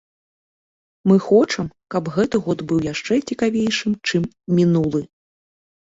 Мы 1.11 1.17
хочам, 1.25 1.67
каб 1.95 2.03
гэты 2.17 2.35
год 2.47 2.65
быў 2.71 2.79
яшчэ 2.93 3.13
цікавейшы 3.29 3.87
чым 4.07 4.23
мінулы. 4.61 5.01